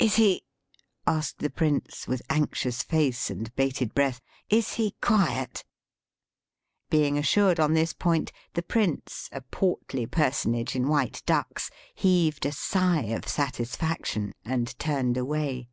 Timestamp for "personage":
10.06-10.74